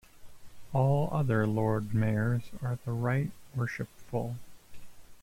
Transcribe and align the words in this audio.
All 0.73 1.09
other 1.11 1.45
Lord 1.45 1.93
Mayors 1.93 2.49
are 2.63 2.79
The 2.85 2.91
Right 2.91 3.29
Worshipful. 3.55 4.35